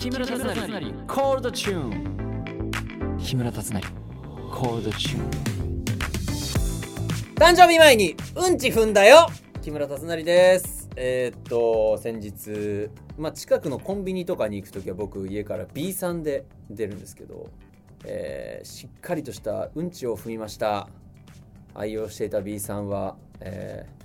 [0.00, 0.46] 木村達成。
[1.06, 3.82] コールドチューン木村達成。
[4.50, 5.30] コールドチューン
[7.34, 9.26] 誕生日前にうんち踏んだよ。
[9.60, 10.88] 木村達成です。
[10.96, 17.50] えー、っと先日、まあ、近くのコンビニとかに行く時は僕家から B さんで出るんですけど、
[18.06, 20.88] えーしっかりとしたうんちを踏みました。
[21.74, 24.00] 愛用していた B さんは、えー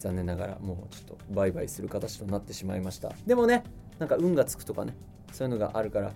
[0.00, 3.12] 残念ながらもうちょっとバイバイする形となってしまいました。
[3.26, 3.64] でもね
[3.98, 4.94] なんか運がつくとかね
[5.32, 6.12] そういうのがあるから、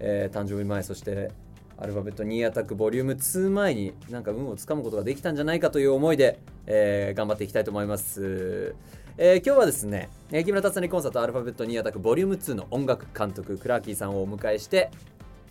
[0.00, 1.30] えー誕生日前そして
[1.78, 8.74] アルファベット2アタックボリューム2前になんか運をつかむことができたんじゃないかという思いで、えー頑張っていきたいと思います、
[9.18, 14.90] えー今日はですね、え木村達成コンサートアルファベット2アタックボリューム2の音楽監督クラーキーさんをお迎えして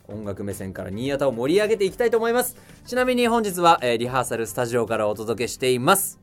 [0.08, 2.56] 音楽目線から新潟を盛り上げていきたいと思います。
[2.86, 6.20] ちなみに本日は、えーリハーサルスタジオからお届けしています。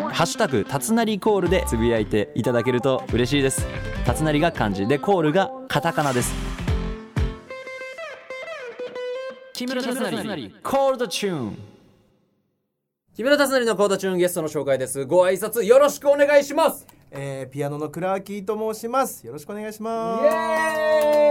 [0.00, 3.64] ハッシュタグたつなりコールでつぶやいていただけると嬉しいです。
[4.04, 6.34] たつなりが漢字でコールがカタカナです。
[9.52, 11.58] 木村達成コールドチューン。
[13.14, 15.04] 木村達成のコードチューンゲストの紹介です。
[15.04, 16.86] ご挨拶よろしくお願いします。
[17.12, 19.24] えー、ピアノのクラーキーと申します。
[19.24, 20.34] よろしくお願いしまイす。
[20.34, 21.23] エー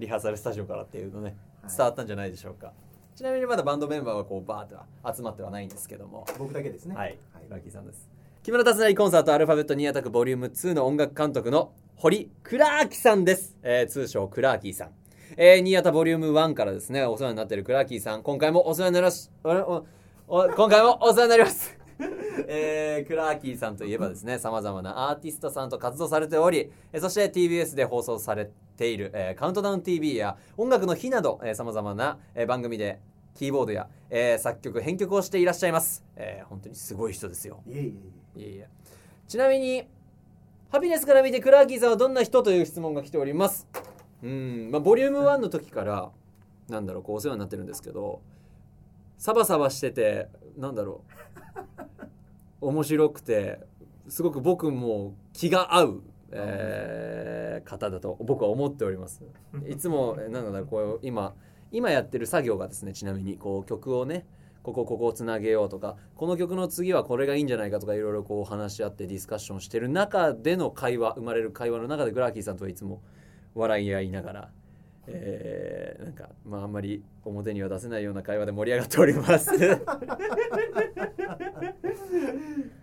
[0.00, 1.36] リハーサルスタジオからっていうのね
[1.68, 2.72] 伝わったんじゃないでしょうか、
[3.14, 6.26] ちなみにまだバンドメンバーはこうバーっては集まってはないんですけども。
[6.38, 6.96] 僕だけですね。
[6.96, 8.08] はい、ラッキーさんです。
[8.42, 14.90] 木村達成コンサートアルファベット2アタックボリューム2の音楽監督の堀クラーキさんです、えー通称クラーキーさん。
[15.36, 18.22] えー、新潟ボリューム1からですねお世話になっているクラーキーさん。
[18.22, 19.30] 今回もお世話になります。
[19.44, 19.86] おお
[20.28, 21.79] お今回もお世話になります
[22.48, 33.00] えー、クラーキーさんといえばですねさまざまなアーティストさんと活動されておりえーそして TBS で放送されている、えーカウントダウン TV や音楽の日などさまざまな、えー番組で
[33.34, 37.62] キーボードや、えー作曲編曲をしていらっしゃいます、えー本当にすごい人ですよ。
[37.66, 37.84] いえい
[38.36, 38.68] えいいえいえ。
[39.28, 39.88] ちなみに
[40.70, 43.66] ハピネスから見てクラーキーさんはどんな人という質問が来ております？
[44.22, 46.10] うんまあボリューム1の時から
[46.68, 48.20] なんだろうこうお世話になってるんですけど
[49.18, 51.29] サバサバしててなんだろう
[52.60, 53.60] 面白くて
[54.08, 59.22] すごく僕も気が合う、えー方だと僕は思っております。
[59.68, 61.34] いつもえなんだこう今
[61.72, 64.26] 今やってる作業がですねちなみにこう曲をね
[64.62, 73.00] ここここをつなげようとかこの曲の次はこれがいいんじゃないかとかいろいろこう話し合ってディスカッションしてる中での会話生まれる会話の中でグラーキーさんとはいつも
[73.54, 74.50] 笑い合いながら、
[75.06, 79.50] えーなんかまああんまり表には出せないような会話で盛り上がっております。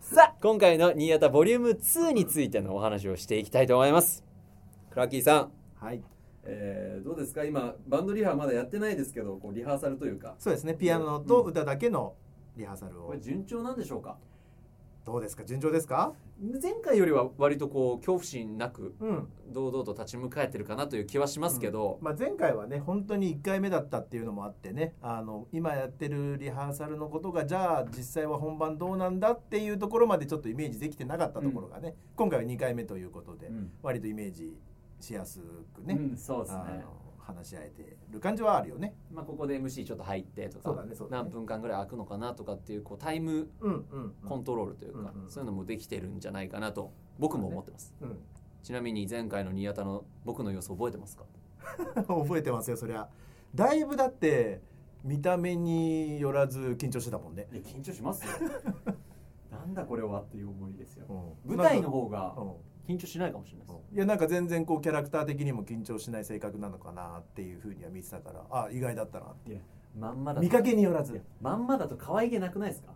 [0.01, 0.35] さあ。
[0.41, 4.23] 今回の新潟ボリューム2についてのお話をしていきたいと思います。
[4.91, 5.51] クラーキーさん。
[5.75, 6.01] はい。
[6.44, 7.44] えーどうですか？
[7.45, 10.35] 今バンドリハまだやってないですけどこうリハーサルというか。
[10.39, 10.73] そうですね。
[10.75, 12.16] ピアノと歌だけの
[12.55, 13.07] リハーサルを。
[13.07, 13.19] これ。
[13.19, 14.17] 順調なんでしょうか？
[15.07, 15.45] どうですか？
[15.45, 16.12] 順調ですか？
[16.62, 19.28] 前回よりは割とこう恐怖心なくうん。
[19.53, 24.96] 堂々と立ち向かえてるかなという気はしますけど、まあ前回はね本当に1回目だったっていうのもあってね。
[25.01, 33.72] あの今やってるリハーサルのことがじゃあ実際は本番どうなんだっていうところまでちょっとイメージできてなかったところがね、今回は2回目ということで、うん。
[33.81, 34.51] 割とイメージ
[35.00, 35.40] しやす
[35.73, 36.84] くね、うんそうですね
[37.27, 38.95] 話し合えてる感じはあるよね。
[39.11, 40.95] まあ、ここで MC ちょっと入ってとかねね。
[41.09, 45.29] 何分間ぐらい空くのかなとかっていうこうタイムうんうん、うん、コントロールというか、うんうん。
[45.29, 48.17] そういうのもできてるんじゃないかなと僕も思ってます、うん。
[48.63, 51.25] ちなみに前回の新潟の僕の様子覚えてますか？
[52.07, 53.09] 覚えてますよそりゃ。
[53.53, 54.61] だいぶだって
[55.03, 58.31] 見た目によらず緊張してたもんね、いや緊張しますよ。
[59.51, 61.05] なんだこれはっていう思いですよ。
[61.45, 61.57] うん。
[61.57, 62.51] 舞台の方がうん
[62.87, 69.59] 緊張しないかもしれないです、いやなんか全然こうキャラクター的にも緊張しない性格なのかなっていうふうには見てたからあ意外だったなっていや
[69.99, 70.41] まんまだと。
[70.41, 72.93] 見かけによらず、まんまだと可愛げなくないですか？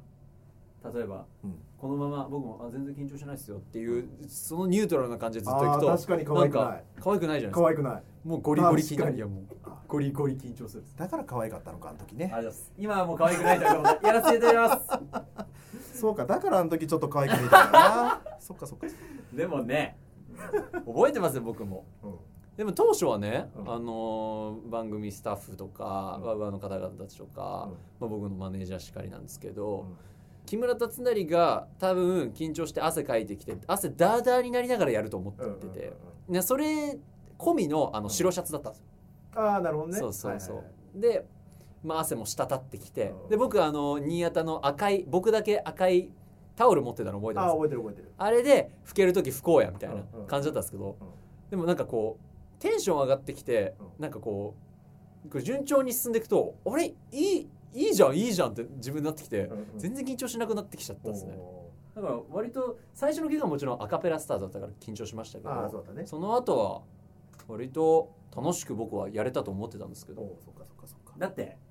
[0.93, 6.83] 例えばうん、このまま僕もあ全然緊張しないですよっていうそのニュートラルな感じでずっといくと確かに可愛くない。
[6.99, 7.61] 可愛くないじゃないですか。
[7.61, 8.03] 可愛くない。
[8.23, 12.31] もうゴリゴリ緊張いやもうあゴリゴリ緊張するだから可愛かったのかあの時ね。
[12.33, 15.97] ありがとうございます今はもう可愛くないということでやらせていただきます。
[16.01, 18.21] そうかだからあの時ちょっと可愛く見えたんだな。
[18.39, 18.87] そっかそっか、
[19.33, 19.97] でもね。
[20.85, 21.85] 覚えてますよ僕も。
[22.03, 22.15] うん。
[22.57, 23.71] でも当初はね、うん。
[23.71, 26.27] あのー番組スタッフとか、うん。
[26.27, 27.77] ワウワウの方々たちとか、うん。
[27.99, 29.97] まあ、僕のマネージャーしかりなんですけど、うん。
[30.45, 36.97] 木村達成が多分緊張して汗かいてきて汗ダーダーになりながらやると思ってて、うんうんうんねそれ
[37.37, 38.85] 込みのあの白シャツだったんですよ、
[39.35, 39.97] ああなるほどね。
[39.97, 41.01] そうそうそう、はいはいはい。
[41.01, 41.25] で、
[41.83, 43.29] まあ、汗も滴ってきて、うん。
[43.29, 46.11] で僕あの新潟の赤い僕だけ赤い
[46.61, 47.55] タオル持ってたの覚えてああます？
[47.55, 48.11] 覚えてる覚えてる。
[48.19, 49.95] あれで拭ける時拭こうやみたいな
[50.27, 51.07] 感じだったんですけど、うん。
[51.49, 53.87] でもなんかこうテンション上がってきて、うん。
[53.97, 54.53] なんかこ
[55.33, 56.85] う順調に進んでいくとあれ？
[56.85, 61.33] いいいいじゃんいいじゃんって自分になってきて、全然緊張しなくなってきちゃったんですね。
[61.35, 66.05] おだから割と最初の曲はもちろんアカペラスタートだったから緊張しましたけどああそうだね。
[66.05, 66.81] その後は
[67.47, 70.37] 割と楽しく僕はやれたと思ってたんですけど。
[71.17, 71.57] だって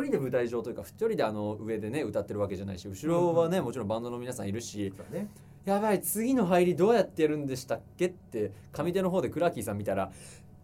[0.00, 5.28] 人で舞台上というか一人であの上でね歌ってるわけじゃないし後ろはね、もちろんバンドの皆さんいるしね。
[5.64, 10.10] やばい次の入りどうやってやるんでしたっけって上手の方でクラーキーさん見たら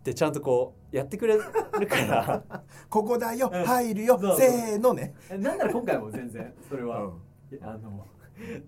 [0.02, 1.42] でちゃんとこうやってくれる
[1.86, 2.42] から。
[2.88, 3.64] ここだようん。
[3.64, 5.14] 入るよせーのね。
[5.30, 7.12] なんなら今回も全然それは、うん。
[7.62, 8.06] あの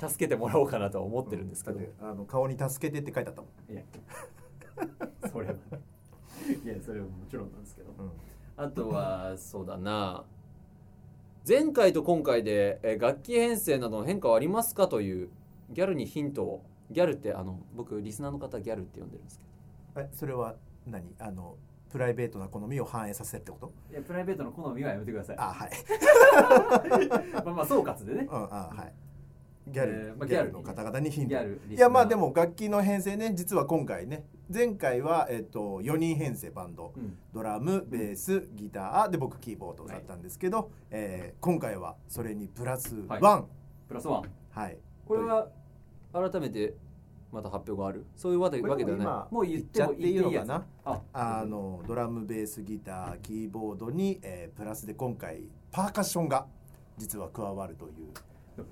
[0.08, 3.72] 助けてもらおうかなとは思ってるんですけど、だってあの顔に助けてって書いてあったもん。
[3.72, 3.82] いや。
[5.30, 5.58] それはね。
[6.64, 7.92] いやそれはもちろんなんですけど。
[7.98, 8.10] うん。
[8.56, 10.24] あとはそうだな
[11.46, 15.28] 前回と今回でえー楽器編成などの変化はありますかという
[15.70, 19.50] ギャルにヒントをギャルってあの僕リスナーの方ギャルって呼んでるんですけど。
[20.02, 20.54] えそれは
[20.86, 21.14] 何？
[21.18, 21.56] あの
[21.90, 23.72] プライベートな好みを反映させるってこと？
[23.90, 25.36] いやプライベートの好みはやめてください。
[25.38, 25.70] あはい。
[27.44, 28.28] まあまあ総括でね。
[28.30, 28.92] うんあはい。
[29.72, 31.28] ギャル、えーまあギャルギャルの方々にヒント。
[31.30, 36.92] ギャルいやまあでも楽器の編成ね実は今回ね前回は、えっと4人編成バンド。
[36.96, 37.16] うん。
[37.32, 43.20] ドラムベースギターで僕キーボードだったんですけど、えー今回はそれにプラスワン。
[43.20, 43.44] ははい
[43.86, 44.70] プラスワン。
[44.72, 44.76] い、
[45.06, 45.48] これは
[46.12, 46.74] 改めて
[47.30, 48.06] また発表がある？
[48.16, 49.06] そういうわけわけではない？
[49.06, 50.66] 今もう言っちゃっていいのかな？
[50.84, 56.46] ああのドラムベースギターキーボードに、えープラスで今回パーカッションが
[56.98, 57.92] 実は加わるという。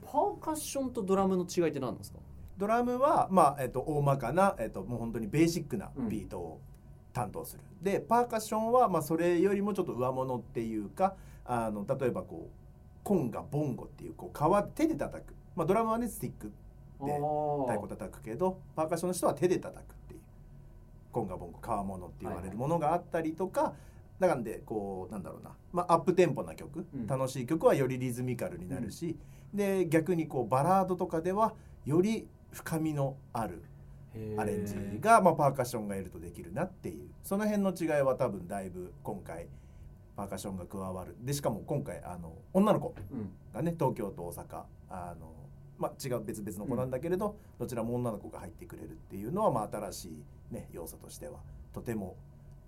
[0.05, 2.19] パーカッションとドラムの違いって何なんですか？
[2.59, 6.61] ドラムは、まあえっと大まかな、えっともう本当にベーシックなビートを
[7.13, 11.15] 担当する、でパーカッションは、まあ、それよりもちょっと上物っていうか
[11.45, 16.53] あの例えばこうコンガボンゴっていうこう皮手で叩く、まあ、ドラムはねスティック
[17.05, 20.21] で太鼓叩くけどパーカッションの人は手で叩くっていう
[21.13, 23.75] コンガボンゴ皮物って言われるものがあったりとか、
[24.19, 27.07] だからでこうなんだろうな、まあ、アップテンポな曲、うん。
[27.07, 29.17] 楽しい曲はよりリズミカルになるし、
[29.55, 31.55] で逆にこうバラードとかでは
[31.87, 33.63] より深みのある
[34.37, 37.09] アレンジが、まあ、パーカッションがいるとできるなっていう。
[37.23, 39.47] その辺の違いは多分だいぶ今回
[40.17, 41.15] パーカッションが加わる。
[41.21, 43.31] でしかも今回あの女の子うん。
[43.55, 45.33] がね東京と大阪あの、
[45.79, 50.09] まあ、違う別々の子なんだけれど、どちらも女の子が入ってくれるっていうのは、まあ、新し
[50.51, 51.39] い、ね、要素としては
[51.73, 52.17] とても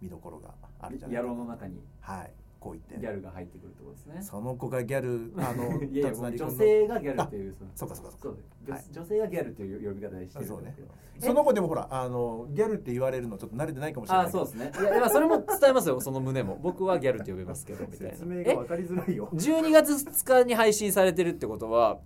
[0.01, 1.29] 見どころがあるんじゃない野か。
[1.29, 1.83] な郎の中に。
[2.01, 2.99] はいこう言って。
[2.99, 4.23] ギャルが入ってくるってことですね。
[4.23, 8.85] その子がギャル あのいや女性がギャルっていうそのそうかそうかそう女はい。
[8.93, 10.89] 女性がギャルっていう呼び方にしてるんそうねですけど。
[11.27, 14.27] その子でもほらあのギャルって言われるのちょっと慣れてないかもしれない。
[14.27, 14.73] あそうですね。
[14.79, 16.59] いやそれも伝えますよその胸も。
[16.63, 18.13] 僕はギャルって呼びますけど みたいな。
[18.13, 19.29] 説明がえ分かりづらいよ。
[19.33, 21.99] 12月2日に配信されてるってことは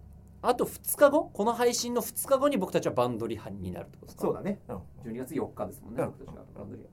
[0.43, 1.31] あと2日後？
[1.33, 4.23] この配信の2日後に僕たちはバンドリハになるってことですか？
[4.27, 4.77] そうだね、うん。
[5.11, 6.11] 12月4日ですもんね、うん。
[6.11, 6.89] 僕たちがバンドリハ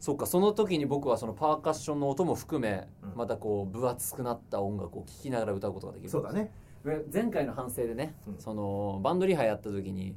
[0.00, 3.12] そうかその時に僕はそのパーカッションの音も含め、うん。
[3.16, 6.08] またこう分厚くなった音楽を聴きながら歌うことができる。
[6.08, 6.50] そうだね、
[7.12, 8.38] 前回の反省でね、うん。
[8.38, 10.16] そのバンドリハやった時に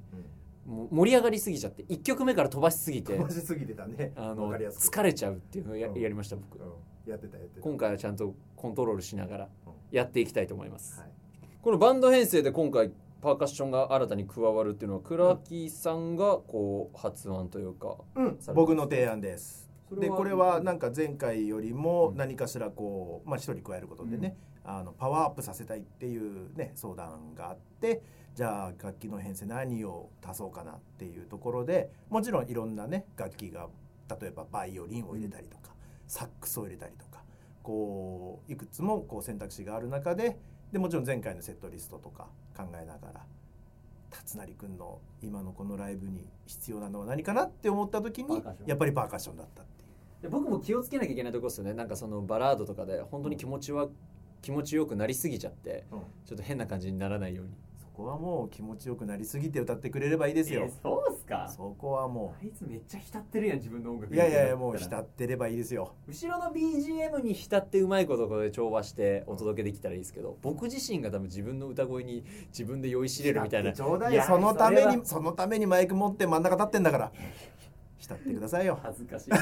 [0.66, 4.14] もう盛り上がりすぎちゃって1曲目から飛ばしすぎて飛ばしすぎてたね。
[4.16, 6.00] あの疲れちゃうっていうのをや,、うん。
[6.00, 6.58] やりました僕。
[6.58, 7.12] うん。
[7.12, 7.62] やってたやってた。
[7.62, 9.74] 今回はちゃんとコントロールしながらうん。
[9.92, 11.10] やっていきたいと思います、はい。
[11.62, 18.40] このバンド編成で今回パーカッションが新たに加わるっていうのはクラキーさんがこう発案というかうん。
[18.56, 28.02] 僕の提案ですでこれはなんか前回よりも何かしらこうまあ一人加えることでね、あのパワーアップさせたいっていうね相談があって
[28.36, 33.68] じゃあ楽器の編成何を足そうかなっていうところでもちろんいろんなね楽器が
[34.20, 35.74] 例えばバイオリンを入れたりとか、
[36.08, 37.24] サックスを入れたりとか
[37.62, 40.38] こういくつもこう選択肢がある中で
[40.72, 43.22] でもちろん前回のセットリストとか考えながら
[44.10, 49.73] 辰成君の今のこのライブに必要なのは何かなって思った時にやっぱりパーカッションだったっていう。
[50.24, 51.74] で僕も気をつけなきゃいけないところですよね。
[51.74, 53.90] なんかそのバラードとかで本当に気持ちは
[54.42, 55.84] 気持ちよくなりすぎちゃって
[56.26, 57.52] ちょっと変な感じにならないように。
[57.78, 60.68] そこはもう気持ちよくなりすぎて歌ってくれればいいですよ。
[60.82, 61.48] そうっすか？
[61.48, 64.16] そこはもあいつめっちゃ浸ってるやん自分の音楽う。
[64.16, 65.94] いやいやいやもう浸ってればいいですよ。
[66.08, 73.74] 後ろの BGM に浸ってうまいことこれで調和してお届けできたらいいですけど僕自身が多分自分の歌声に自分で酔いしれるみたいな。
[73.74, 77.12] ちょうだいそのためにそのためにマイク持って真ん中立ってんだから。
[78.04, 78.78] 浸ってくださいよ。
[78.84, 79.30] 恥ずかしい。
[79.32, 79.38] ぜ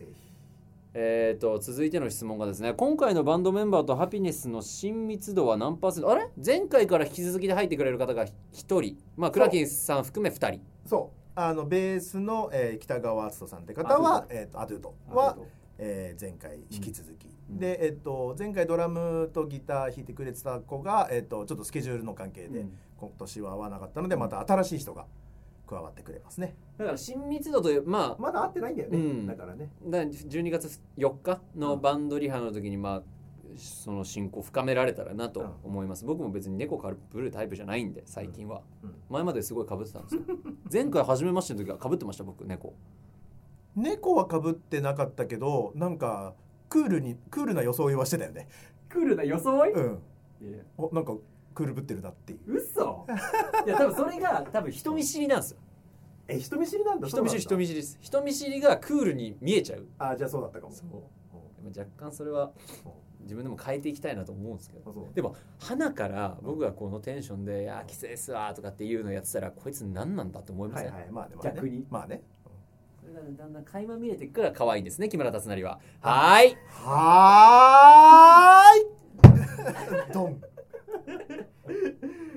[0.00, 0.32] ひ。
[0.94, 6.10] えーと続いての質問がですね今回のバンドメンバーとハピネスの親密度は何パーセント？
[6.10, 6.28] あれ？
[6.44, 8.30] 前回から引き続きで入ってくれる方が1
[8.80, 8.98] 人。
[9.16, 10.60] まあクラキンさん含め2人。
[10.86, 11.18] そう。
[11.36, 14.94] あのベースの、えー北川敦人さんって方はえっ、とアドゥート。
[15.08, 15.38] は、
[15.78, 17.58] えー前回引き続き、うん。
[17.58, 22.72] でえっ、と前回ドラムとギター弾いてくれてた子がえっ、とちょっとスケジュールの関係で、うん。
[22.96, 25.04] 今年は合わなかったのでまた新しい人が
[25.66, 26.54] 加わってくれますね。
[26.78, 28.98] だから親密度というまあまだ会ってないんだよね。
[28.98, 29.26] うん。
[29.26, 29.70] だからね。
[29.84, 33.02] だから12月4日のバンドリハの時にまあ
[33.56, 38.90] その進行深められたらなと思います、僕も別に猫かぶるタイプじゃないんで最近は、うん。
[38.90, 38.96] うん。
[39.08, 40.22] 前まですごいかぶってたんですよ
[40.70, 42.74] 前回初めましての時はかぶってました僕猫。
[43.74, 46.34] 猫はかぶってなかったけどなんか
[46.68, 48.48] クールにクールな装いはしてたよね。
[48.88, 49.72] クールな装い？
[49.72, 50.02] うん。
[50.76, 51.14] おなんか
[51.56, 52.54] クールぶってるなっていう。
[52.54, 53.06] 嘘。
[53.66, 55.58] いや多分それが多分人見知りなんですよ。
[56.28, 57.98] え人見知りなんだ人見知り人り見知りです。
[58.02, 59.86] 人見知りがクールに見えちゃう。
[59.98, 60.72] あじゃあそうだったかも。
[60.74, 60.88] そう。
[60.90, 62.52] でも若干それは
[63.22, 65.08] 自分でも変えていきたいなと思うんですけど。
[65.14, 71.10] でも花から僕がこのテンションで「いやーきついっすわ」とかっていうのやってたらこいつ何なんだって思いません、はいはい。
[71.10, 71.36] まあね。
[71.42, 71.86] 逆に。
[71.88, 72.22] まあね。
[73.38, 75.80] だんだん垣間見えていくから可愛いんですね木村達成は。
[76.00, 76.56] はーい。
[76.68, 80.12] はーい。
[80.12, 80.42] ドン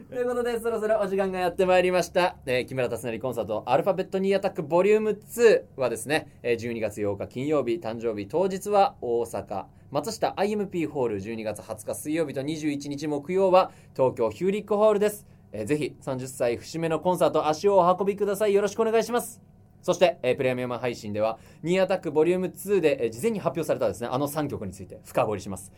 [0.09, 18.53] ということでそろそろお時間がやってまいりました、えー木村達成コンサートアルファベットニーアタックボリューム2はですね、えー12月8日金曜日誕生日当日は大阪松下 IMP ホール12月20日水曜日と21日木曜は東京ヒューリックホールです、えーぜひ30歳節目のコンサート足をお運びください。
[18.55, 19.39] よろしくお願いします。
[19.83, 25.71] そして、えープレミアム配信ではニーアタックボリューム2で、えー事前に発表されたですねあの3曲について深掘りします。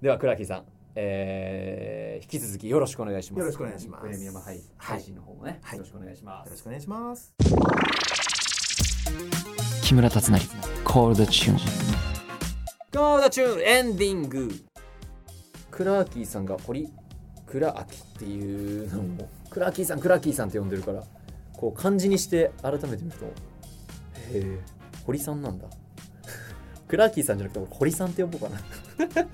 [0.00, 3.40] ではクラキーさん、えー引き続きよろしくお願いします。
[3.40, 4.02] よろしくお願いします。
[4.02, 5.78] プレミアム配配信の方もね、はい。
[5.78, 6.46] よろしくお願いします。
[6.46, 7.34] よろしくお願いします。
[9.82, 10.40] 木村達成
[10.84, 11.58] コールドチューン。
[12.94, 14.50] ゴーダチューンエンディング。
[15.70, 16.88] クラーキーさんが堀
[17.46, 21.02] クラーキっていうのもクラーキーさんクラーキーさんって呼んでるから
[21.54, 23.30] こう漢字にして改めて見るとへ
[24.34, 24.58] え
[25.04, 25.66] 堀さんなんだ
[26.92, 28.60] クラーキーさんじゃなくて堀さんって呼ぼうかな。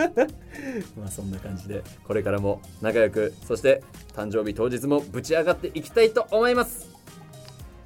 [0.97, 3.83] まあそんな感じでこれからも仲良くそして
[4.15, 6.89] 誕生日当日もぶち上がっていきたいと思います。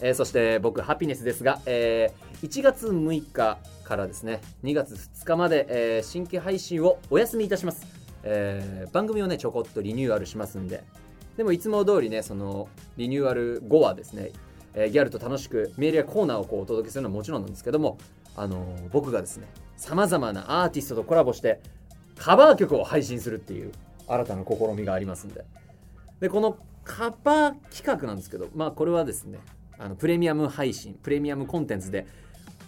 [0.02, 7.86] えーそして僕ハピネスですが、えー1月6日からですね2月2日まで、えー新規配信をお休みいたします、
[8.24, 10.84] えー番組をねちょこっとリニューアルしますんで。
[11.38, 14.32] でもいつも通りねそのリニューアル後はですね、
[14.74, 17.96] えーギャルと楽しくメールやコーナーをこうお届けするのはもちろんなんですけども、
[18.36, 19.46] あの僕がですね
[19.76, 21.60] さまざまなアーティストとコラボして
[22.16, 23.72] カバー曲を配信するっていう
[24.06, 25.44] 新たな試みがありますんで。
[26.20, 29.38] でこのカバー企画なんですけどまあこれはですね
[29.78, 32.06] あのプレミアム配信プレミアムコンテンツで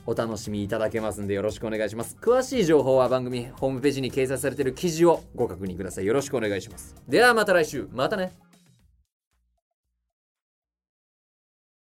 [0.06, 2.16] お楽しみいただけますんでよろしくお願いします。
[2.20, 6.06] 詳しい情報は番組ホームページに掲載されている記事をご確認ください。
[6.06, 6.94] よろしくお願いします。
[7.08, 7.88] ではまた来週。
[7.92, 8.53] またね。